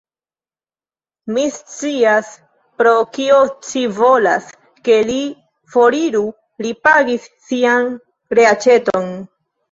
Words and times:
Mi 1.33 1.41
scias, 1.55 2.29
pro 2.81 2.93
kio 3.17 3.35
ci 3.67 3.83
volas, 3.97 4.47
ke 4.89 4.97
li 5.09 5.17
foriru: 5.75 6.23
li 6.67 6.71
pagis 6.89 7.29
sian 7.51 7.93
reaĉeton. 8.41 9.07